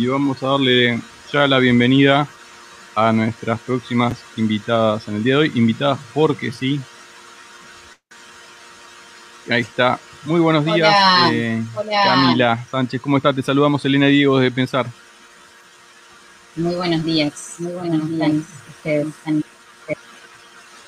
y 0.00 0.06
vamos 0.06 0.42
a 0.42 0.46
darle 0.46 0.98
ya 1.30 1.46
la 1.46 1.58
bienvenida 1.58 2.26
a 2.94 3.12
nuestras 3.12 3.60
próximas 3.60 4.16
invitadas 4.38 5.06
en 5.08 5.16
el 5.16 5.22
día 5.22 5.34
de 5.34 5.40
hoy. 5.40 5.52
Invitadas 5.54 5.98
porque 6.14 6.50
sí. 6.50 6.80
Ahí 9.50 9.60
está. 9.60 10.00
Muy 10.24 10.40
buenos 10.40 10.64
días, 10.64 10.94
eh, 11.32 11.62
Camila 11.84 12.66
Sánchez. 12.70 12.98
¿Cómo 13.02 13.18
estás? 13.18 13.36
Te 13.36 13.42
saludamos, 13.42 13.84
Elena 13.84 14.06
Diego, 14.06 14.38
de 14.38 14.50
Pensar. 14.50 14.86
Muy 16.56 16.76
buenos 16.76 17.04
días. 17.04 17.56
Muy 17.58 17.72
buenos 17.72 18.08
días. 18.08 18.32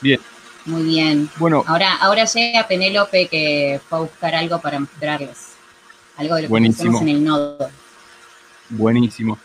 Bien. 0.00 0.20
Muy 0.64 0.82
bien. 0.84 1.30
Bueno, 1.36 1.62
ahora, 1.66 1.96
ahora 1.96 2.24
llega 2.24 2.66
Penélope 2.66 3.28
que 3.28 3.78
fue 3.90 3.98
a 3.98 4.00
buscar 4.00 4.34
algo 4.34 4.58
para 4.58 4.80
mostrarles. 4.80 5.48
Algo 6.16 6.36
de 6.36 6.42
lo 6.44 6.48
que 6.48 6.68
hacemos 6.68 7.02
en 7.02 7.08
el 7.10 7.22
nodo. 7.22 7.70
Buenísimo. 8.72 9.38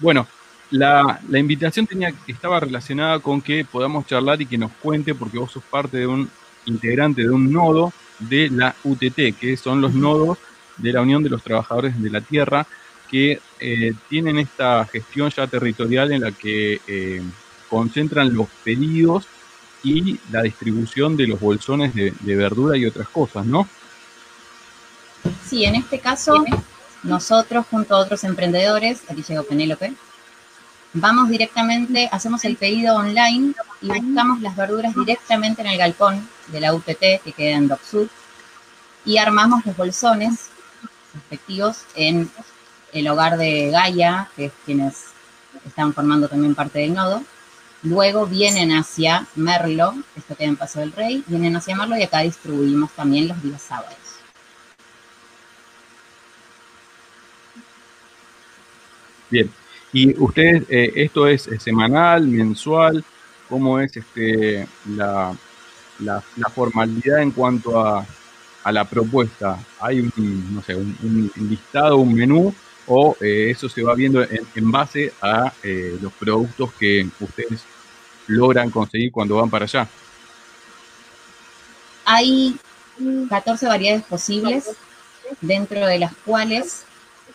Bueno, 0.00 0.26
la, 0.70 1.20
invitación 1.32 1.86
tenía, 1.86 2.12
estaba 2.26 2.58
relacionada 2.58 3.20
con 3.20 3.40
que 3.40 3.64
podamos 3.64 4.06
charlar 4.06 4.42
y 4.42 4.46
que 4.46 4.58
nos 4.58 4.72
cuente, 4.72 5.14
porque 5.14 5.38
vos 5.38 5.52
sos 5.52 5.62
parte 5.62 5.98
de 5.98 6.06
un 6.06 6.28
integrante 6.66 7.22
de 7.22 7.30
un 7.30 7.52
nodo 7.52 7.92
de 8.18 8.50
la 8.50 8.74
UTT, 8.82 9.38
que 9.38 9.56
son 9.56 9.80
los 9.80 9.94
nodos 9.94 10.38
de 10.78 10.92
la 10.92 11.00
Unión 11.00 11.22
de 11.22 11.30
los 11.30 11.42
Trabajadores 11.42 12.00
de 12.00 12.10
la 12.10 12.20
Tierra, 12.20 12.66
que 13.08 13.40
eh, 13.60 13.92
tienen 14.08 14.38
esta 14.38 14.84
gestión 14.86 15.30
ya 15.30 15.46
territorial 15.46 16.12
en 16.12 16.22
la 16.22 16.32
que 16.32 16.80
eh, 16.86 17.22
concentran 17.68 18.34
los 18.34 18.48
pedidos 18.64 19.26
y 19.82 20.18
la 20.30 20.42
distribución 20.42 21.16
de 21.16 21.28
los 21.28 21.40
bolsones 21.40 21.94
de, 21.94 22.12
de 22.18 22.36
verdura 22.36 22.76
y 22.76 22.84
otras 22.84 23.08
cosas, 23.08 23.46
¿no? 23.46 23.68
Sí, 25.48 25.64
en 25.64 25.76
este 25.76 25.98
caso 25.98 26.44
nosotros, 27.02 27.66
junto 27.70 27.94
a 27.94 27.98
otros 27.98 28.24
emprendedores, 28.24 29.00
aquí 29.08 29.22
llegó 29.22 29.44
Penélope, 29.44 29.94
vamos 30.92 31.28
directamente, 31.28 32.08
hacemos 32.12 32.44
el 32.44 32.56
pedido 32.56 32.96
online 32.96 33.54
y 33.80 33.88
buscamos 33.88 34.40
las 34.40 34.56
verduras 34.56 34.94
directamente 34.94 35.62
en 35.62 35.68
el 35.68 35.78
galpón 35.78 36.28
de 36.48 36.60
la 36.60 36.74
UPT 36.74 37.22
que 37.24 37.32
queda 37.36 37.56
en 37.56 37.68
Doc 37.68 37.82
Sur 37.82 38.08
y 39.04 39.18
armamos 39.18 39.64
los 39.64 39.76
bolsones 39.76 40.48
respectivos 41.14 41.84
en 41.94 42.30
el 42.92 43.08
hogar 43.08 43.38
de 43.38 43.70
Gaia, 43.70 44.28
que 44.36 44.46
es 44.46 44.52
quienes 44.64 45.04
están 45.66 45.94
formando 45.94 46.28
también 46.28 46.54
parte 46.54 46.80
del 46.80 46.94
nodo. 46.94 47.22
Luego 47.82 48.26
vienen 48.26 48.72
hacia 48.72 49.26
Merlo, 49.36 49.94
esto 50.14 50.36
queda 50.36 50.48
en 50.48 50.56
Paso 50.56 50.80
del 50.80 50.92
Rey, 50.92 51.24
vienen 51.26 51.56
hacia 51.56 51.76
Merlo 51.76 51.96
y 51.96 52.02
acá 52.02 52.20
distribuimos 52.20 52.90
también 52.92 53.28
los 53.28 53.42
días 53.42 53.62
sábados. 53.62 53.99
Bien. 59.30 59.50
¿Y 59.92 60.18
ustedes, 60.20 60.64
eh, 60.68 60.92
esto 60.96 61.26
es, 61.26 61.48
semanal, 61.58 62.26
mensual? 62.26 63.04
¿Cómo 63.48 63.80
es 63.80 63.96
este 63.96 64.66
la, 64.86 65.36
la, 65.98 66.22
formalidad 66.54 67.20
en 67.20 67.32
cuanto 67.32 67.80
a, 67.80 68.06
a, 68.62 68.72
la 68.72 68.84
propuesta? 68.84 69.58
¿Hay 69.80 70.00
un, 70.00 70.54
no 70.54 70.62
sé, 70.62 70.76
un, 70.76 71.32
listado, 71.36 71.96
un 71.96 72.14
menú? 72.14 72.54
¿O 72.86 73.16
eh, 73.20 73.50
eso 73.50 73.68
se 73.68 73.82
va 73.82 73.94
viendo 73.94 74.22
en, 74.22 74.70
base 74.70 75.12
a 75.20 75.52
eh, 75.62 75.98
los 76.00 76.12
productos 76.12 76.72
que 76.74 77.08
ustedes 77.20 77.62
logran 78.26 78.70
conseguir 78.70 79.10
cuando 79.10 79.36
van 79.36 79.50
para 79.50 79.64
allá? 79.64 79.88
Hay 82.04 82.56
14 83.28 83.66
variedades 83.66 84.04
posibles, 84.04 84.70
dentro 85.40 85.86
de 85.86 85.98
las 85.98 86.14
cuales 86.24 86.84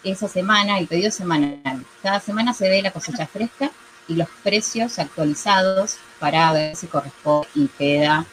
esa 0.06 0.28
semana, 0.28 0.80
el 0.80 0.88
pedido 0.88 1.12
semanal. 1.12 1.86
Cada 2.02 2.20
semana 2.20 2.54
se 2.54 2.70
ve 2.70 2.82
la 2.82 2.92
cosecha 2.92 3.28
fresca 3.34 3.72
y 4.08 4.16
los 4.16 4.28
precios 4.44 5.00
actualizados 5.00 5.98
para 6.20 6.54
ver 6.54 6.76
si 6.76 6.88
corresponde 6.88 7.48
y 7.56 7.68
queda 7.68 8.26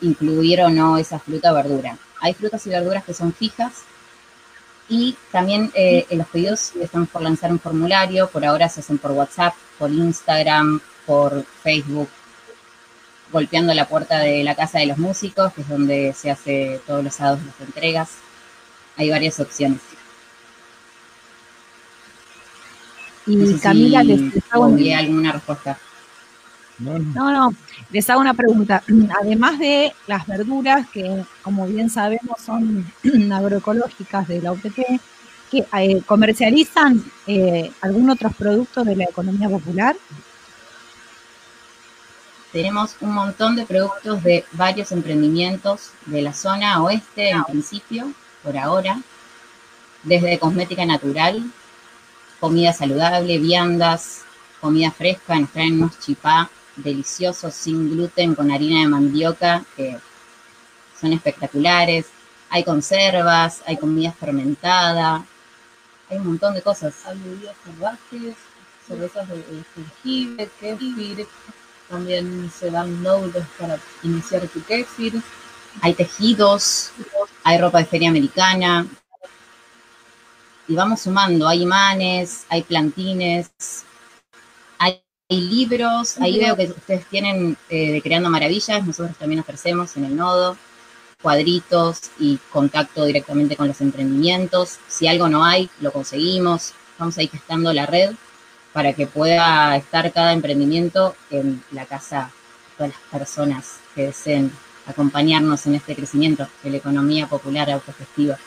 incluir 0.00 0.62
o 0.62 0.70
no 0.70 0.96
esa 0.96 1.18
fruta 1.18 1.52
o 1.52 1.54
verdura. 1.54 1.98
Hay 2.20 2.34
frutas 2.34 2.66
y 2.66 2.70
verduras 2.70 3.04
que 3.04 3.14
son 3.14 3.32
fijas 3.32 3.82
y 4.88 5.16
también 5.32 5.72
eh, 5.74 6.06
los 6.10 6.26
pedidos 6.28 6.72
están 6.76 7.06
por 7.06 7.22
lanzar 7.22 7.50
un 7.50 7.58
formulario, 7.58 8.28
por 8.28 8.44
ahora 8.44 8.68
se 8.68 8.80
hacen 8.80 8.98
por 8.98 9.10
WhatsApp, 9.12 9.54
por 9.78 9.90
Instagram, 9.90 10.80
por 11.04 11.44
Facebook, 11.62 12.08
golpeando 13.32 13.74
la 13.74 13.88
puerta 13.88 14.20
de 14.20 14.44
la 14.44 14.54
casa 14.54 14.78
de 14.78 14.86
los 14.86 14.98
músicos, 14.98 15.52
que 15.52 15.62
es 15.62 15.68
donde 15.68 16.14
se 16.16 16.30
hace 16.30 16.80
todos 16.86 17.02
los 17.02 17.14
sábados 17.14 17.40
las 17.44 17.68
entregas. 17.68 18.10
Hay 18.96 19.10
varias 19.10 19.40
opciones. 19.40 19.80
Y 23.26 23.54
Camila, 23.58 24.02
les, 24.02 24.20
hago 24.50 24.64
alguna 24.64 25.32
respuesta. 25.32 25.78
No, 26.78 26.98
no, 26.98 27.54
les 27.90 28.08
hago 28.10 28.20
una 28.20 28.34
pregunta. 28.34 28.82
Además 29.20 29.58
de 29.58 29.92
las 30.06 30.26
verduras, 30.26 30.88
que 30.88 31.24
como 31.42 31.66
bien 31.66 31.90
sabemos 31.90 32.40
son 32.44 32.86
agroecológicas 33.32 34.28
de 34.28 34.42
la 34.42 34.52
UTP, 34.52 35.00
que 35.50 35.66
eh, 35.78 36.02
comercializan 36.04 37.02
eh, 37.26 37.70
algún 37.80 38.10
otros 38.10 38.34
productos 38.36 38.84
de 38.84 38.96
la 38.96 39.04
economía 39.04 39.48
popular. 39.48 39.96
Tenemos 42.52 42.96
un 43.00 43.12
montón 43.12 43.56
de 43.56 43.66
productos 43.66 44.22
de 44.22 44.44
varios 44.52 44.92
emprendimientos 44.92 45.90
de 46.06 46.22
la 46.22 46.32
zona 46.32 46.82
oeste, 46.82 47.30
en 47.30 47.44
principio, 47.44 48.12
por 48.42 48.56
ahora, 48.56 49.00
desde 50.02 50.38
cosmética 50.38 50.86
natural, 50.86 51.42
comida 52.40 52.72
saludable, 52.72 53.38
viandas, 53.38 54.22
comida 54.60 54.90
fresca, 54.90 55.38
nos 55.38 55.50
traen 55.50 55.74
unos 55.74 55.98
chipá 55.98 56.50
deliciosos 56.76 57.54
sin 57.54 57.90
gluten 57.90 58.34
con 58.34 58.50
harina 58.50 58.80
de 58.80 58.88
mandioca 58.88 59.64
que 59.76 59.98
son 61.00 61.12
espectaculares. 61.12 62.06
Hay 62.50 62.64
conservas, 62.64 63.62
hay 63.66 63.76
comida 63.76 64.12
fermentada, 64.12 65.24
hay 66.08 66.18
un 66.18 66.26
montón 66.26 66.54
de 66.54 66.62
cosas. 66.62 66.94
Hay 67.06 67.18
bebidas 67.18 67.56
salvajes, 67.64 68.36
cervezas 68.86 69.28
de, 69.28 69.36
de 69.36 69.64
jengibre, 69.74 70.50
kefir, 70.60 71.26
también 71.88 72.50
se 72.50 72.70
dan 72.70 73.02
nodos 73.02 73.44
para 73.58 73.78
iniciar 74.02 74.46
tu 74.48 74.62
kefir. 74.64 75.22
Hay 75.82 75.94
tejidos, 75.94 76.92
hay 77.44 77.58
ropa 77.58 77.78
de 77.78 77.84
feria 77.84 78.08
americana, 78.08 78.86
y 80.68 80.74
vamos 80.74 81.00
sumando, 81.00 81.46
hay 81.48 81.62
imanes, 81.62 82.44
hay 82.48 82.62
plantines, 82.62 83.50
hay, 84.78 85.02
libros, 85.28 86.18
ahí 86.18 86.38
veo 86.38 86.56
que 86.56 86.66
ustedes 86.66 87.04
tienen 87.06 87.56
eh, 87.68 87.90
de 87.90 88.00
Creando 88.00 88.30
Maravillas, 88.30 88.86
nosotros 88.86 89.16
también 89.18 89.40
ofrecemos 89.40 89.96
en 89.96 90.04
el 90.04 90.14
nodo 90.14 90.56
cuadritos 91.20 92.10
y 92.20 92.38
contacto 92.52 93.04
directamente 93.04 93.56
con 93.56 93.66
los 93.66 93.80
emprendimientos. 93.80 94.78
Si 94.86 95.08
algo 95.08 95.28
no 95.28 95.44
hay, 95.44 95.68
lo 95.80 95.90
conseguimos. 95.92 96.74
Vamos 96.98 97.18
a 97.18 97.22
ir 97.22 97.30
gestando 97.30 97.72
la 97.72 97.86
red 97.86 98.14
para 98.72 98.92
que 98.92 99.06
pueda 99.06 99.74
estar 99.76 100.12
cada 100.12 100.32
emprendimiento 100.32 101.16
en 101.30 101.64
la 101.72 101.86
casa 101.86 102.30
de 102.68 102.76
todas 102.76 102.92
las 102.92 103.20
personas 103.20 103.78
que 103.94 104.02
deseen 104.02 104.52
acompañarnos 104.86 105.66
en 105.66 105.74
este 105.74 105.96
crecimiento 105.96 106.46
de 106.62 106.70
la 106.70 106.76
economía 106.76 107.26
popular 107.26 107.70
autogestiva 107.70 108.38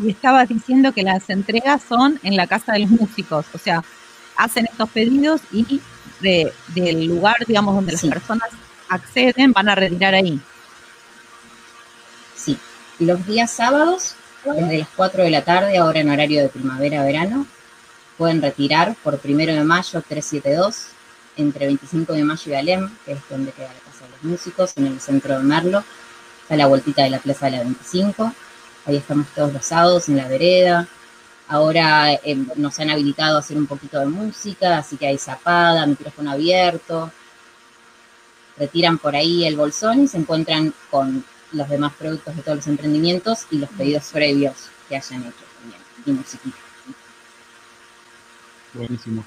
y 0.00 0.10
estabas 0.10 0.48
diciendo 0.48 0.92
que 0.92 1.02
las 1.02 1.28
entregas 1.30 1.82
son 1.88 2.20
en 2.22 2.36
la 2.36 2.46
casa 2.46 2.72
de 2.72 2.80
los 2.80 2.90
músicos, 2.90 3.46
o 3.52 3.58
sea, 3.58 3.82
hacen 4.36 4.66
estos 4.66 4.88
pedidos 4.90 5.40
y 5.52 5.80
del 6.20 7.06
lugar, 7.06 7.36
digamos, 7.46 7.74
donde 7.74 7.92
las 7.92 8.02
personas 8.02 8.48
acceden, 8.88 9.52
van 9.52 9.68
a 9.68 9.74
retirar 9.74 10.14
ahí. 10.14 10.40
Sí, 12.34 12.58
los 12.98 13.26
días 13.26 13.50
sábados, 13.50 14.14
desde 14.44 14.78
las 14.78 14.88
4 14.96 15.24
de 15.24 15.30
la 15.30 15.42
tarde, 15.42 15.76
ahora 15.78 16.00
en 16.00 16.10
horario 16.10 16.42
de 16.42 16.48
primavera-verano, 16.48 17.46
pueden 18.16 18.40
retirar 18.40 18.94
por 19.02 19.18
primero 19.18 19.52
de 19.52 19.64
mayo 19.64 20.02
372, 20.06 20.86
entre 21.36 21.66
25 21.66 22.12
de 22.12 22.24
mayo 22.24 22.52
y 22.52 22.54
Alem, 22.54 22.90
que 23.04 23.12
es 23.12 23.18
donde 23.28 23.52
queda 23.52 23.68
la 23.68 23.90
casa 23.90 24.04
de 24.04 24.10
los 24.10 24.22
músicos, 24.22 24.72
en 24.76 24.86
el 24.86 25.00
centro 25.00 25.36
de 25.36 25.44
Merlo, 25.44 25.84
está 26.42 26.56
la 26.56 26.66
vueltita 26.66 27.02
de 27.02 27.10
la 27.10 27.18
plaza 27.18 27.46
de 27.46 27.52
la 27.52 27.58
25 27.64 28.32
Ahí 28.86 28.96
estamos 28.96 29.26
todos 29.34 29.52
los 29.52 29.64
sábados 29.64 30.08
en 30.08 30.16
la 30.16 30.28
vereda. 30.28 30.86
Ahora 31.48 32.12
eh, 32.12 32.36
nos 32.56 32.78
han 32.80 32.90
habilitado 32.90 33.36
a 33.36 33.40
hacer 33.40 33.56
un 33.56 33.66
poquito 33.66 33.98
de 33.98 34.06
música, 34.06 34.78
así 34.78 34.96
que 34.96 35.06
hay 35.06 35.18
zapada, 35.18 35.86
micrófono 35.86 36.30
abierto. 36.30 37.10
Retiran 38.56 38.98
por 38.98 39.16
ahí 39.16 39.44
el 39.46 39.56
bolsón 39.56 40.04
y 40.04 40.08
se 40.08 40.18
encuentran 40.18 40.72
con 40.90 41.24
los 41.52 41.68
demás 41.68 41.92
productos 41.94 42.36
de 42.36 42.42
todos 42.42 42.58
los 42.58 42.66
emprendimientos 42.66 43.46
y 43.50 43.58
los 43.58 43.70
pedidos 43.70 44.10
previos 44.12 44.54
que 44.88 44.96
hayan 44.96 45.22
hecho 45.22 45.44
también, 45.60 45.80
y 46.06 46.12
musiquita. 46.12 46.58
Buenísimo. 48.74 49.24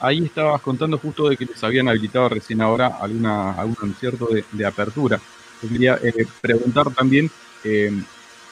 Ahí 0.00 0.24
estabas 0.24 0.60
contando 0.62 0.98
justo 0.98 1.28
de 1.28 1.36
que 1.36 1.44
les 1.44 1.62
habían 1.62 1.88
habilitado 1.88 2.28
recién 2.28 2.60
ahora 2.60 2.98
alguna, 3.00 3.52
algún 3.52 3.74
concierto 3.74 4.28
de, 4.50 4.66
apertura. 4.66 5.20
Quería 5.60 5.98
eh, 6.02 6.26
preguntar 6.40 6.92
también 6.92 7.30
eh, 7.62 8.02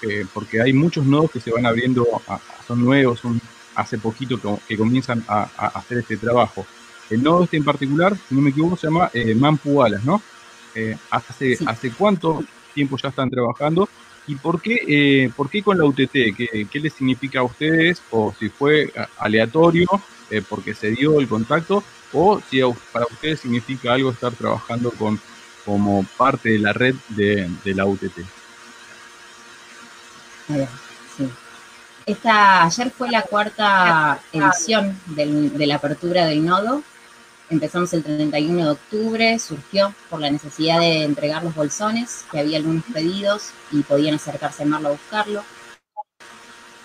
eh, 0.02 0.26
porque 0.32 0.60
hay 0.60 0.72
muchos 0.72 1.04
nodos 1.04 1.30
que 1.30 1.40
se 1.40 1.50
van 1.50 1.66
abriendo 1.66 2.06
a, 2.28 2.40
son 2.66 2.84
nuevos, 2.84 3.20
son 3.20 3.40
hace 3.74 3.98
poquito 3.98 4.38
que, 4.66 4.76
comienzan 4.76 5.24
a, 5.28 5.42
hacer 5.74 5.98
este 5.98 6.16
trabajo. 6.16 6.66
El 7.08 7.22
nodo 7.22 7.44
este 7.44 7.56
en 7.56 7.64
particular, 7.64 8.16
si 8.28 8.34
no 8.34 8.40
me 8.40 8.50
equivoco, 8.50 8.76
se 8.76 8.86
llama 8.86 9.10
eh, 9.12 9.34
Mampu 9.34 9.82
Alas, 9.82 10.04
¿no? 10.04 10.22
Eh, 10.74 10.96
hace, 11.10 11.58
¿Hace 11.66 11.90
cuánto 11.90 12.44
tiempo 12.74 12.96
ya 12.96 13.08
están 13.08 13.30
trabajando? 13.30 13.88
¿Y 14.26 14.36
por 14.36 14.60
qué, 14.60 14.78
eh, 14.86 15.30
por 15.34 15.50
qué 15.50 15.62
con 15.62 15.78
la 15.78 15.84
UTT? 15.84 16.12
¿Qué, 16.36 16.66
¿Qué, 16.70 16.80
les 16.80 16.92
significa 16.92 17.40
a 17.40 17.42
ustedes? 17.42 18.00
¿O 18.10 18.32
si 18.38 18.48
fue 18.48 18.92
aleatorio 19.18 19.88
eh, 20.30 20.42
porque 20.48 20.74
se 20.74 20.90
dio 20.90 21.18
el 21.18 21.26
contacto? 21.26 21.82
¿O 22.12 22.40
si 22.48 22.60
para 22.92 23.06
ustedes 23.06 23.40
significa 23.40 23.94
algo 23.94 24.10
estar 24.10 24.32
trabajando 24.32 24.90
con 24.92 25.20
como 25.64 26.04
parte 26.16 26.50
de 26.50 26.58
la 26.58 26.72
red 26.72 26.94
de, 27.08 27.50
la 27.64 27.86
UTT? 27.86 28.18
Sí. 31.16 31.28
Esta, 32.06 32.64
ayer 32.64 32.90
fue 32.90 33.10
la 33.10 33.22
cuarta 33.22 34.20
edición 34.32 34.98
de 35.06 35.66
la 35.66 35.76
apertura 35.76 36.26
del 36.26 36.44
nodo 36.44 36.82
Empezamos 37.50 37.92
el 37.94 38.04
31 38.04 38.64
de 38.64 38.70
octubre, 38.70 39.38
surgió 39.40 39.92
por 40.08 40.20
la 40.20 40.30
necesidad 40.30 40.78
de 40.78 41.02
entregar 41.02 41.42
los 41.42 41.52
bolsones, 41.52 42.24
que 42.30 42.38
había 42.38 42.58
algunos 42.58 42.84
pedidos 42.84 43.50
y 43.72 43.82
podían 43.82 44.14
acercarse 44.14 44.62
a 44.62 44.66
Marlo 44.66 44.90
a 44.90 44.92
buscarlo. 44.92 45.42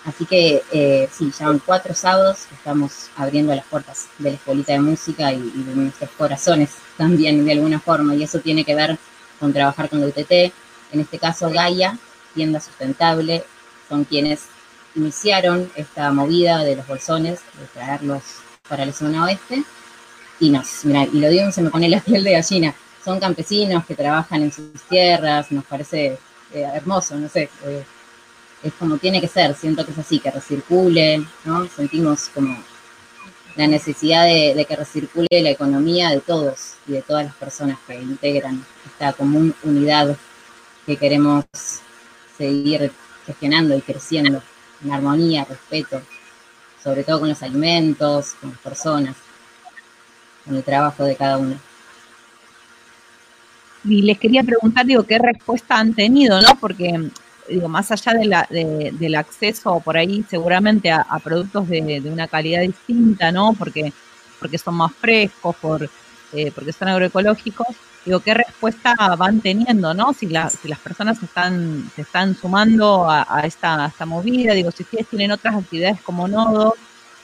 Así 0.04 0.26
que 0.26 0.64
eh, 0.72 1.08
sí, 1.12 1.32
ya 1.38 1.46
van 1.46 1.60
cuatro 1.60 1.94
sábados 1.94 2.48
estamos 2.52 3.10
abriendo 3.16 3.54
las 3.54 3.64
puertas 3.64 4.08
de 4.18 4.30
la 4.30 4.36
escuelita 4.36 4.72
de 4.72 4.80
música 4.80 5.32
y, 5.32 5.38
de 5.38 5.74
nuestros 5.76 6.10
corazones 6.10 6.70
también 6.96 7.44
de 7.44 7.52
alguna 7.52 7.78
forma, 7.78 8.16
y 8.16 8.24
eso 8.24 8.40
tiene 8.40 8.64
que 8.64 8.74
ver 8.74 8.98
con 9.38 9.52
trabajar 9.52 9.88
con 9.88 10.00
la 10.00 10.08
UTT. 10.08 10.52
En 10.90 11.00
este 11.00 11.20
caso, 11.20 11.48
Gaia, 11.48 11.96
tienda 12.34 12.58
sustentable, 12.58 13.44
son 13.88 14.04
quienes 14.04 14.46
iniciaron 14.94 15.70
esta 15.76 16.10
movida 16.12 16.64
de 16.64 16.76
los 16.76 16.86
bolsones, 16.86 17.40
de 17.58 17.66
traerlos 17.72 18.22
para 18.68 18.84
la 18.84 18.92
zona 18.92 19.24
oeste 19.24 19.62
y 20.40 20.50
nos, 20.50 20.84
mira, 20.84 21.04
y 21.04 21.18
lo 21.18 21.28
digo 21.28 21.50
se 21.50 21.62
me 21.62 21.70
pone 21.70 21.88
la 21.88 22.00
piel 22.04 22.24
de 22.24 22.32
gallina, 22.32 22.74
son 23.04 23.20
campesinos 23.20 23.84
que 23.86 23.94
trabajan 23.94 24.42
en 24.42 24.52
sus 24.52 24.82
tierras, 24.88 25.52
nos 25.52 25.64
parece 25.64 26.18
eh, 26.52 26.70
hermoso, 26.74 27.16
no 27.16 27.28
sé, 27.28 27.50
eh, 27.64 27.84
es 28.62 28.72
como 28.74 28.98
tiene 28.98 29.20
que 29.20 29.28
ser, 29.28 29.54
siento 29.54 29.84
que 29.84 29.92
es 29.92 29.98
así, 29.98 30.18
que 30.18 30.30
recircule, 30.30 31.24
¿no? 31.44 31.68
Sentimos 31.68 32.30
como 32.34 32.56
la 33.54 33.66
necesidad 33.66 34.24
de, 34.24 34.64
que 34.68 34.76
recircule 34.76 35.28
la 35.30 35.50
economía 35.50 36.10
de 36.10 36.20
todos 36.20 36.74
y 36.86 36.92
de 36.92 37.02
todas 37.02 37.24
las 37.24 37.34
personas 37.34 37.78
que 37.86 37.94
integran 37.94 38.64
esta 38.84 39.12
común 39.12 39.54
unidad 39.62 40.16
que 40.84 40.96
queremos 40.96 41.44
seguir 42.36 42.92
gestionando 43.26 43.76
y 43.76 43.80
creciendo 43.80 44.42
en 44.84 44.92
armonía, 44.92 45.44
respeto, 45.44 46.00
sobre 46.82 47.04
todo 47.04 47.20
con 47.20 47.28
los 47.28 47.42
alimentos, 47.42 48.34
con 48.40 48.50
las 48.50 48.58
personas 48.60 49.16
en 50.46 50.56
el 50.56 50.62
trabajo 50.62 51.04
de 51.04 51.16
cada 51.16 51.38
uno. 51.38 51.56
Y 53.84 54.02
les 54.02 54.18
quería 54.18 54.42
preguntar, 54.42 54.86
digo, 54.86 55.04
qué 55.04 55.18
respuesta 55.18 55.78
han 55.78 55.94
tenido, 55.94 56.40
¿no? 56.40 56.56
Porque, 56.60 57.08
digo, 57.48 57.68
más 57.68 57.90
allá 57.92 58.14
de 58.14 58.24
la, 58.24 58.46
del 58.50 59.14
acceso 59.14 59.80
por 59.80 59.96
ahí 59.96 60.24
seguramente 60.28 60.90
a, 60.90 61.04
productos 61.22 61.68
de, 61.68 62.02
una 62.06 62.26
calidad 62.26 62.62
distinta, 62.62 63.30
¿no? 63.30 63.54
Porque, 63.54 63.92
porque 64.40 64.58
son 64.58 64.74
más 64.74 64.92
frescos, 64.92 65.54
por, 65.56 65.88
eh, 66.36 66.52
porque 66.54 66.72
son 66.72 66.88
agroecológicos, 66.88 67.68
digo, 68.04 68.20
qué 68.20 68.34
respuesta 68.34 68.94
van 69.16 69.40
teniendo, 69.40 69.94
¿no? 69.94 70.12
Si, 70.12 70.28
si 70.28 70.68
las 70.68 70.78
personas 70.84 71.22
están, 71.22 71.90
se 71.96 72.02
están 72.02 72.36
sumando 72.36 73.08
a, 73.08 73.40
esta, 73.44 73.86
esta, 73.86 74.04
movida, 74.04 74.52
digo, 74.52 74.70
si 74.70 74.82
ustedes 74.82 75.08
tienen 75.08 75.30
otras 75.30 75.54
actividades 75.54 76.02
como 76.02 76.28
nodo, 76.28 76.74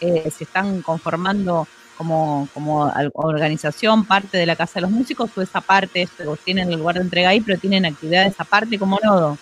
eh, 0.01 0.33
se 0.35 0.45
están 0.45 0.81
conformando 0.81 1.69
como, 1.99 2.49
como 2.55 2.91
organización 3.13 4.07
parte 4.07 4.39
de 4.39 4.47
la 4.47 4.57
Casa 4.57 4.77
de 4.77 4.81
los 4.83 4.91
Músicos 4.91 5.31
o 5.37 5.43
esa 5.43 5.61
parte, 5.61 6.09
o 6.27 6.35
tienen 6.37 6.73
el 6.73 6.79
lugar 6.79 6.95
de 6.95 7.03
entrega 7.03 7.29
ahí, 7.29 7.43
pero 7.43 7.61
tienen 7.61 7.85
actividades 7.85 8.35
aparte 8.39 8.79
como 8.79 8.99
nodo? 9.03 9.37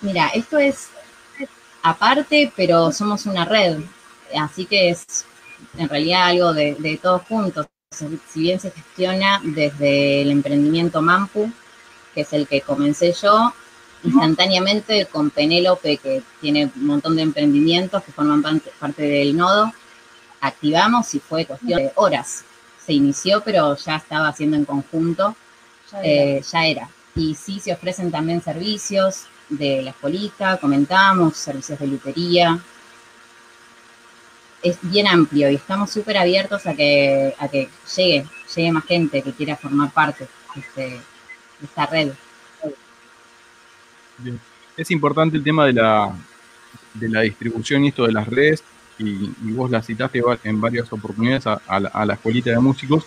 Mira, 0.00 0.28
esto 0.28 0.58
es 0.58 0.90
aparte, 1.82 2.52
pero 2.54 2.92
somos 2.92 3.26
una 3.26 3.44
red, 3.44 3.80
así 4.38 4.64
que 4.64 4.90
es 4.90 5.26
en 5.76 5.88
realidad 5.88 6.28
algo 6.28 6.52
de, 6.52 6.74
de 6.74 6.96
todos 6.96 7.22
juntos. 7.22 7.66
Si 7.90 8.40
bien 8.40 8.60
se 8.60 8.70
gestiona 8.70 9.40
desde 9.42 10.22
el 10.22 10.30
emprendimiento 10.30 11.02
Mampu, 11.02 11.52
que 12.14 12.20
es 12.20 12.32
el 12.32 12.46
que 12.46 12.60
comencé 12.60 13.12
yo, 13.12 13.52
instantáneamente 14.04 15.06
con 15.06 15.30
Penélope, 15.30 15.98
que 15.98 16.22
tiene 16.40 16.70
un 16.76 16.86
montón 16.86 17.16
de 17.16 17.22
emprendimientos 17.22 18.02
que 18.02 18.12
forman 18.12 18.42
parte, 18.42 19.02
del 19.02 19.36
nodo, 19.36 19.72
activamos 20.40 21.14
y 21.14 21.20
fue 21.20 21.44
cuestión 21.44 21.78
de 21.82 21.92
horas. 21.96 22.44
Se 22.84 22.92
inició, 22.92 23.42
pero 23.42 23.76
ya 23.76 23.96
estaba 23.96 24.28
haciendo 24.28 24.56
en 24.56 24.64
conjunto, 24.64 25.36
ya 25.92 26.66
era. 26.66 26.82
Eh, 26.82 26.88
y 27.16 27.34
sí 27.34 27.60
se 27.60 27.72
ofrecen 27.72 28.10
también 28.10 28.40
servicios 28.40 29.24
de 29.48 29.82
la 29.82 29.90
escuelita, 29.90 30.56
comentamos, 30.58 31.36
servicios 31.36 31.78
de 31.78 31.86
lutería. 31.86 32.58
Es 34.62 34.78
bien 34.82 35.06
amplio 35.06 35.50
y 35.50 35.54
estamos 35.54 35.90
súper 35.90 36.18
abiertos 36.18 36.66
a 36.66 36.74
que, 36.74 37.34
a 37.38 37.48
que 37.48 37.68
llegue, 37.96 38.26
llegue 38.54 38.72
más 38.72 38.84
gente 38.84 39.22
que 39.22 39.32
quiera 39.32 39.56
formar 39.56 39.90
parte 39.90 40.28
de 40.54 40.60
este, 40.60 41.00
esta 41.62 41.86
red. 41.86 42.12
Es 44.76 44.90
importante 44.90 45.36
el 45.36 45.44
tema 45.44 45.66
de 45.66 45.72
la, 45.74 46.12
de 46.94 47.08
la 47.08 47.22
distribución 47.22 47.84
y 47.84 47.88
esto 47.88 48.06
de 48.06 48.12
las 48.12 48.26
redes, 48.26 48.62
y, 48.98 49.32
vos 49.52 49.70
la 49.70 49.82
citaste 49.82 50.22
en 50.44 50.60
varias 50.60 50.92
oportunidades 50.92 51.46
a, 51.46 51.80
la, 52.04 52.14
escuelita 52.14 52.50
de 52.50 52.58
músicos, 52.58 53.04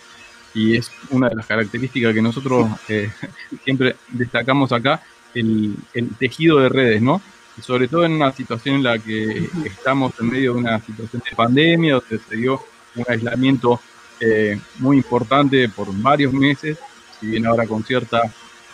y 0.54 0.76
es 0.76 0.90
una 1.10 1.28
de 1.28 1.36
las 1.36 1.46
características 1.46 2.14
que 2.14 2.22
nosotros 2.22 2.68
eh, 2.88 3.10
siempre 3.64 3.96
destacamos 4.08 4.72
acá, 4.72 5.02
el, 5.34 5.76
tejido 6.18 6.60
de 6.60 6.68
redes, 6.68 7.02
¿no? 7.02 7.20
Sobre 7.62 7.88
todo 7.88 8.04
en 8.04 8.12
una 8.12 8.32
situación 8.32 8.76
en 8.76 8.82
la 8.82 8.98
que 8.98 9.48
estamos 9.64 10.12
en 10.20 10.30
medio 10.30 10.54
de 10.54 10.58
una 10.58 10.80
situación 10.80 11.22
de 11.28 11.36
pandemia, 11.36 11.94
donde 11.94 12.18
se 12.18 12.36
dio 12.36 12.60
un 12.96 13.04
aislamiento 13.08 13.80
eh, 14.20 14.58
muy 14.78 14.96
importante 14.98 15.68
por 15.68 15.88
varios 16.00 16.32
meses, 16.32 16.78
si 17.20 17.26
bien 17.26 17.46
ahora 17.46 17.66
con 17.66 17.84
cierta 17.84 18.22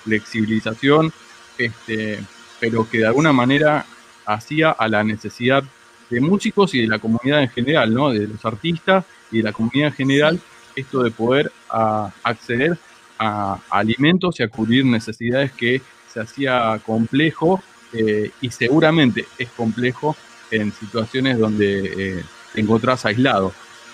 flexibilización, 0.05 1.13
este, 1.59 2.21
pero 2.59 2.89
que 2.89 2.99
de 2.99 3.07
alguna 3.07 3.33
manera 3.33 3.85
hacía 4.27 4.71
a 4.71 4.89
la 4.89 5.05
necesidad 5.05 5.65
de 6.09 6.21
músicos 6.21 6.75
y 6.75 6.83
de 6.83 6.89
la 6.89 6.99
comunidad 6.99 7.43
en 7.43 7.49
general, 7.49 7.95
¿no? 7.95 8.11
De 8.11 8.27
los 8.27 8.45
artistas 8.45 9.05
y 9.31 9.39
de 9.39 9.45
la 9.45 9.53
comunidad 9.53 9.89
en 9.89 9.95
general, 9.95 10.41
esto 10.75 11.03
de 11.03 11.11
poder 11.11 11.53
acceder 11.69 12.79
a, 13.19 13.59
alimentos 13.71 14.41
y 14.41 14.43
a 14.43 14.49
cubrir 14.49 14.85
necesidades 14.85 15.53
que 15.53 15.81
se 16.13 16.21
hacía 16.21 16.81
complejo 16.85 17.63
eh, 17.93 18.31
y 18.41 18.51
seguramente 18.51 19.27
es 19.39 19.51
complejo 19.51 20.17
en 20.51 20.73
situaciones 20.73 21.39
donde 21.39 22.19
eh, 22.19 22.25
te 22.53 22.61
encontrás 22.61 23.05
aislado. 23.07 23.53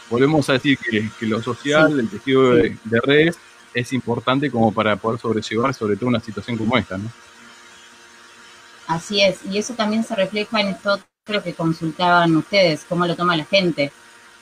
Volvemos 0.08 0.48
a 0.48 0.54
decir 0.54 0.78
que, 0.78 1.26
lo 1.26 1.42
social, 1.42 1.98
el 1.98 2.08
tejido 2.08 2.54
de, 2.54 2.76
de 2.84 3.00
redes, 3.00 3.38
es 3.74 3.92
importante 3.92 4.50
como 4.50 4.72
para 4.72 4.96
poder 4.96 5.20
sobrellevar 5.20 5.74
sobre 5.74 5.96
todo 5.96 6.08
una 6.08 6.20
situación 6.20 6.56
como 6.56 6.78
esta, 6.78 6.96
¿no? 6.96 7.10
Así 8.86 9.20
es, 9.20 9.40
y 9.50 9.58
eso 9.58 9.74
también 9.74 10.04
se 10.04 10.14
refleja 10.14 10.60
en 10.60 10.68
esto 10.68 11.00
creo 11.26 11.42
que 11.42 11.54
consultaban 11.54 12.36
ustedes, 12.36 12.86
cómo 12.88 13.04
lo 13.06 13.16
toma 13.16 13.36
la 13.36 13.44
gente. 13.44 13.92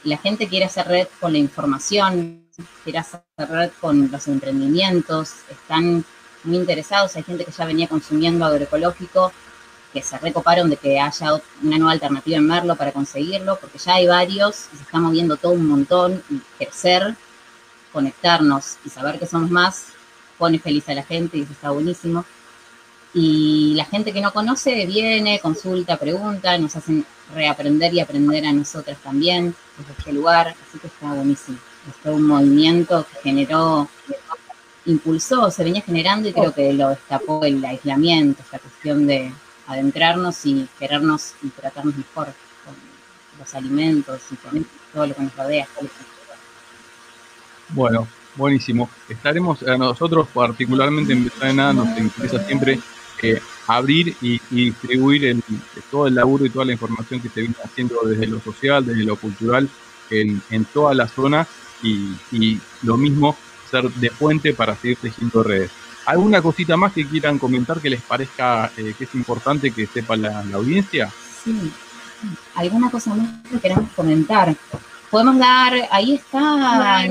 La 0.05 0.19
gente 0.19 0.47
quiere 0.47 0.67
hacer 0.67 0.87
red 0.87 1.09
con 1.19 1.33
la 1.33 1.39
información, 1.39 2.47
quiere 2.85 2.99
hacer 2.99 3.23
red 3.39 3.71
con 3.81 4.11
los 4.13 4.29
emprendimientos, 4.29 5.33
están 5.51 6.05
muy 6.45 6.57
interesados, 6.57 7.17
hay 7.17 7.23
gente 7.23 7.45
que 7.45 7.53
ya 7.53 7.65
venía 7.65 7.89
consumiendo 7.89 8.45
agroecológico, 8.45 9.33
que 9.93 10.03
se 10.03 10.19
recoparon 10.19 10.71
de 10.71 10.77
que 10.77 10.99
haya 10.99 11.41
una 11.63 11.79
nueva 11.79 11.93
alternativa 11.93 12.37
en 12.37 12.47
Merlo 12.47 12.75
para 12.77 12.93
conseguirlo, 12.93 13.59
porque 13.61 13.79
ya 13.79 13.95
hay 13.95 14.07
varios 14.07 14.69
y 14.73 14.77
se 14.77 14.83
está 14.83 14.99
moviendo 14.99 15.37
todo 15.37 15.53
un 15.53 15.67
montón 15.67 16.23
y 16.29 16.41
crecer, 16.59 17.15
conectarnos 17.93 18.79
y 18.85 18.91
saber 18.91 19.19
que 19.19 19.27
somos 19.27 19.51
más, 19.51 19.87
pone 20.37 20.59
feliz 20.59 20.89
a 20.89 20.95
la 20.95 21.05
gente 21.05 21.39
y 21.39 21.43
eso 21.43 21.53
está 21.53 21.71
buenísimo. 21.71 22.25
Y 23.15 23.75
la 23.77 23.85
gente 23.85 24.13
que 24.13 24.21
no 24.21 24.33
conoce 24.33 24.85
viene, 24.87 25.39
consulta, 25.39 25.97
pregunta, 25.97 26.59
nos 26.59 26.75
hacen 26.75 27.07
reaprender 27.33 27.95
y 27.95 28.01
aprender 28.01 28.45
a 28.45 28.53
nosotras 28.53 28.99
también 28.99 29.55
desde 29.79 29.93
este 29.97 30.13
lugar, 30.13 30.49
así 30.49 30.81
que 30.81 30.89
está 30.89 31.13
buenísimo. 31.13 31.59
Es 31.89 31.95
todo 32.03 32.15
un 32.15 32.27
movimiento 32.27 33.07
que 33.07 33.31
generó, 33.31 33.89
impulsó, 34.87 35.51
se 35.51 35.65
venía 35.65 35.83
generando 35.83 36.29
y 36.29 36.33
creo 36.33 36.53
que 36.53 36.73
lo 36.73 36.91
destapó 36.91 37.45
el 37.45 37.65
aislamiento, 37.65 38.43
esta 38.43 38.59
cuestión 38.59 39.07
de 39.07 39.33
adentrarnos 39.67 40.45
y 40.47 40.69
querernos 40.79 41.35
y 41.43 41.49
tratarnos 41.49 41.97
mejor 41.97 42.27
con 42.65 42.75
los 43.39 43.55
alimentos 43.55 44.21
y 44.31 44.37
con 44.37 44.67
todo 44.93 45.07
lo 45.07 45.15
que 45.15 45.23
nos 45.23 45.37
rodea. 45.37 45.67
Bueno, 47.71 48.07
buenísimo. 48.37 48.91
Estaremos 49.09 49.63
a 49.63 49.77
nosotros 49.79 50.29
particularmente 50.33 51.13
en 51.13 51.57
Nada 51.57 51.73
nos 51.73 51.99
interesa 51.99 52.45
siempre 52.45 52.79
abrir 53.67 54.15
y, 54.21 54.41
distribuir 54.51 55.25
en, 55.27 55.43
todo 55.91 56.07
el 56.07 56.15
laburo 56.15 56.45
y 56.45 56.51
toda 56.51 56.65
la 56.65 56.73
información 56.73 57.21
que 57.21 57.29
se 57.29 57.41
viene 57.41 57.55
haciendo 57.65 58.01
desde 58.05 58.27
lo 58.27 58.41
social, 58.41 58.85
desde 58.85 59.05
lo 59.05 59.17
cultural, 59.17 59.69
en, 60.11 60.43
toda 60.73 60.95
la 60.95 61.09
zona 61.09 61.47
y, 61.83 62.61
lo 62.83 62.97
mismo 62.97 63.37
ser 63.71 63.91
de 63.91 64.11
puente 64.11 64.55
para 64.55 64.77
seguir 64.77 64.99
tejiendo 64.99 65.43
redes. 65.43 65.71
¿Alguna 66.07 66.43
cosita 66.43 66.77
más 66.77 66.93
que 66.93 67.07
quieran 67.07 67.39
comentar 67.39 67.81
que 67.81 67.91
les 67.91 68.03
parezca 68.03 68.71
eh, 68.77 68.95
que 68.97 69.05
es 69.05 69.15
importante 69.15 69.71
que 69.71 69.87
sepa 69.87 70.17
la, 70.17 70.45
audiencia? 70.53 71.11
Sí, 71.43 71.73
alguna 72.55 72.91
cosa 72.91 73.15
más 73.15 73.29
que 73.51 73.59
queramos 73.59 73.91
comentar. 73.93 74.55
Podemos 75.11 75.39
dar, 75.39 75.73
ahí 75.91 76.15
está, 76.15 77.05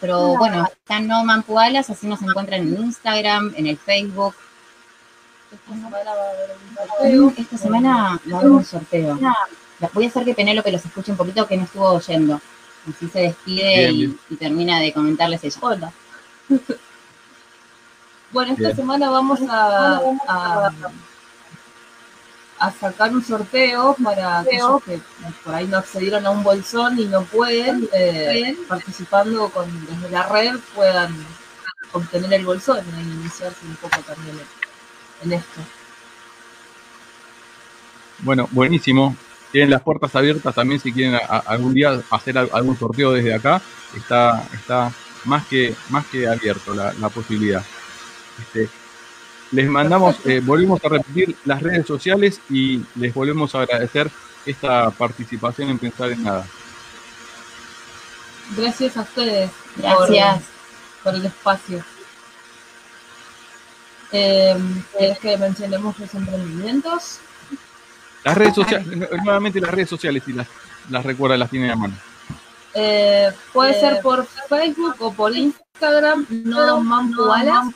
pero 0.00 0.36
bueno, 0.36 0.66
están 0.66 1.06
No 1.08 1.24
Manpualas, 1.24 1.88
así 1.90 2.06
nos 2.06 2.20
encuentran 2.22 2.60
en 2.60 2.76
Instagram, 2.84 3.52
en 3.56 3.66
el 3.66 3.78
Facebook, 3.78 4.34
esta 7.38 7.58
semana 7.58 8.18
va 8.30 8.36
a 8.36 8.38
haber 8.38 8.50
un 8.50 8.64
sorteo. 8.64 9.18
Voy 9.92 10.04
a 10.04 10.08
hacer 10.08 10.24
que 10.24 10.34
Penélope 10.34 10.72
los 10.72 10.84
escuche 10.84 11.12
un 11.12 11.16
poquito 11.16 11.46
que 11.46 11.56
no 11.56 11.64
estuvo 11.64 11.90
oyendo. 11.90 12.40
Así 12.88 13.08
se 13.08 13.20
despide 13.20 13.90
y, 13.90 14.16
termina 14.38 14.80
de 14.80 14.92
comentarles 14.92 15.42
ella. 15.42 15.58
Hola. 15.60 15.92
bueno, 18.32 18.52
esta 18.52 18.74
semana 18.74 19.10
vamos 19.10 19.40
a, 19.48 20.00
a, 22.58 22.70
sacar 22.72 23.12
un 23.12 23.24
sorteo 23.24 23.96
para 24.02 24.40
aquellos 24.40 24.82
que 24.84 25.00
por 25.44 25.54
ahí 25.54 25.66
no 25.66 25.78
accedieron 25.78 26.24
a 26.26 26.30
un 26.30 26.44
bolsón 26.44 26.98
y 26.98 27.06
no 27.06 27.24
pueden, 27.24 27.88
eh, 27.92 28.56
participando 28.68 29.48
con, 29.50 29.66
desde 29.86 30.10
la 30.10 30.28
red, 30.28 30.56
puedan 30.74 31.14
obtener 31.92 32.32
el 32.34 32.44
bolsón 32.44 32.84
y 32.96 33.00
iniciarse 33.00 33.66
un 33.66 33.76
poco 33.76 34.00
también 34.02 34.38
en 35.22 35.32
esto. 35.32 35.60
Bueno, 38.20 38.48
buenísimo. 38.52 39.16
Tienen 39.56 39.70
las 39.70 39.80
puertas 39.80 40.14
abiertas 40.14 40.54
también 40.54 40.78
si 40.78 40.92
quieren 40.92 41.18
algún 41.46 41.72
día 41.72 41.98
hacer 42.10 42.36
algún 42.36 42.78
sorteo 42.78 43.12
desde 43.12 43.32
acá. 43.32 43.62
Está, 43.96 44.46
está 44.52 44.92
más 45.24 45.46
que, 45.46 45.74
más 45.88 46.04
que 46.08 46.28
abierto 46.28 46.74
la, 46.74 47.08
posibilidad. 47.08 47.64
Este, 48.38 48.68
les 49.52 49.66
mandamos, 49.70 50.16
eh, 50.26 50.42
volvimos 50.44 50.84
a 50.84 50.90
repetir 50.90 51.34
las 51.46 51.62
redes 51.62 51.86
sociales 51.86 52.38
y 52.50 52.84
les 52.96 53.14
volvemos 53.14 53.54
a 53.54 53.62
agradecer 53.62 54.10
esta 54.44 54.90
participación 54.90 55.70
en 55.70 55.78
Pensar 55.78 56.12
en 56.12 56.22
Nada. 56.22 56.46
Gracias 58.58 58.94
a 58.98 59.00
ustedes. 59.00 59.50
Gracias. 59.78 60.42
por 61.02 61.14
el 61.14 61.24
espacio. 61.24 61.82
Eh, 64.12 64.54
¿Quieres 64.98 65.18
que 65.18 65.38
mencionemos 65.38 65.98
los 65.98 66.14
emprendimientos? 66.14 67.20
Las 68.26 68.36
redes 68.36 68.56
sociales, 68.56 68.88
nuevamente 69.24 69.60
las 69.60 69.70
redes 69.70 69.88
sociales, 69.88 70.20
si 70.26 70.32
las, 70.32 70.48
las 70.90 71.06
recuerda, 71.06 71.36
las 71.36 71.48
tiene 71.48 71.70
a 71.70 71.76
mano. 71.76 71.94
Eh, 72.74 73.30
puede 73.52 73.78
ser 73.78 73.92
eh, 73.92 74.00
por 74.02 74.26
Facebook 74.48 74.96
o 74.98 75.12
por 75.12 75.32
Instagram, 75.32 76.26
no 76.28 76.80
Mampu 76.80 77.22
Alas, 77.30 77.68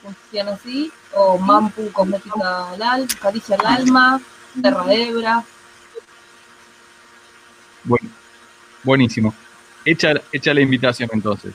funciona 0.00 0.52
así, 0.52 0.92
o 1.12 1.38
Mampu 1.38 1.90
Cosmética 1.90 2.70
al 2.70 3.08
Caricia 3.20 3.56
al 3.56 3.66
Alma, 3.66 4.20
Terra 4.62 4.94
Ebra. 4.94 5.44
Bueno, 7.82 8.08
buenísimo. 8.84 9.34
Echa, 9.84 10.14
echa 10.30 10.54
la 10.54 10.60
invitación 10.60 11.10
entonces. 11.12 11.52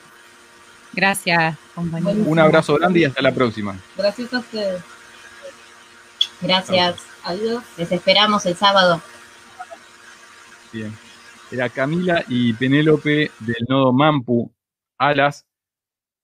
Gracias, 0.92 1.56
compañero. 1.74 2.22
Un 2.26 2.38
abrazo 2.38 2.76
grande 2.76 3.00
y 3.00 3.06
hasta 3.06 3.22
la 3.22 3.34
próxima. 3.34 3.78
Gracias 3.96 4.34
a 4.34 4.40
ustedes. 4.40 4.82
Gracias. 6.42 7.11
Adiós. 7.24 7.64
Les 7.78 7.92
esperamos 7.92 8.46
el 8.46 8.56
sábado. 8.56 9.02
Bien. 10.74 10.92
Era 11.52 11.70
Camila 11.70 12.24
y 12.28 12.54
Penélope 12.54 13.32
del 13.40 13.66
nodo 13.68 13.92
Mampu 13.92 14.54
Alas 14.98 15.46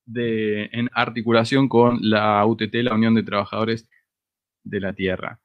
de, 0.05 0.69
en 0.71 0.89
articulación 0.93 1.67
con 1.67 1.99
la 2.01 2.45
UTT, 2.45 2.73
la 2.75 2.95
Unión 2.95 3.13
de 3.13 3.23
Trabajadores 3.23 3.87
de 4.63 4.79
la 4.79 4.93
Tierra. 4.93 5.41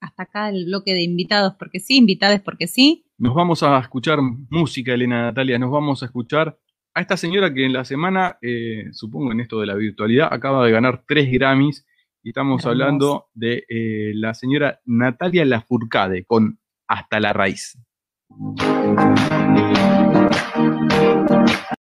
Hasta 0.00 0.24
acá 0.24 0.50
el 0.50 0.66
bloque 0.66 0.92
de 0.92 1.02
invitados, 1.02 1.54
porque 1.58 1.80
sí, 1.80 1.96
invitados 1.96 2.40
porque 2.40 2.66
sí. 2.66 3.06
Nos 3.16 3.34
vamos 3.34 3.62
a 3.62 3.78
escuchar 3.78 4.18
música, 4.20 4.92
Elena 4.92 5.22
Natalia, 5.22 5.58
nos 5.58 5.70
vamos 5.70 6.02
a 6.02 6.06
escuchar 6.06 6.58
a 6.92 7.00
esta 7.00 7.16
señora 7.16 7.52
que 7.52 7.64
en 7.64 7.72
la 7.72 7.84
semana, 7.84 8.38
eh, 8.42 8.88
supongo 8.92 9.32
en 9.32 9.40
esto 9.40 9.58
de 9.60 9.66
la 9.66 9.74
virtualidad, 9.74 10.28
acaba 10.30 10.64
de 10.66 10.72
ganar 10.72 11.04
tres 11.08 11.30
Grammys. 11.32 11.86
Y 12.26 12.30
estamos 12.30 12.64
hablando 12.64 13.26
de 13.34 13.66
eh, 13.68 14.12
la 14.14 14.32
señora 14.32 14.80
Natalia 14.86 15.44
Lafourcade 15.44 16.24
con 16.24 16.58
Hasta 16.88 17.20
la 17.20 17.34
Raíz. 17.34 17.78